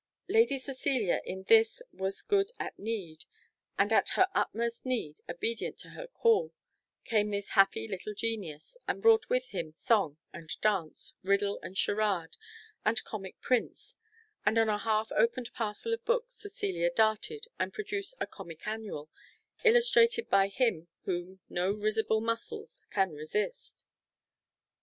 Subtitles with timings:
[0.27, 3.25] Lady Cecilia in this was good at need,
[3.77, 6.55] and at her utmost need, obedient to her call,
[7.05, 12.35] came this happy little genius, and brought with him song and dance, riddle and charade,
[12.83, 13.95] and comic prints;
[14.43, 19.07] and on a half opened parcel of books Cecilia darted, and produced a Comic Annual,
[19.63, 23.85] illustrated by him whom no risible muscles can resist.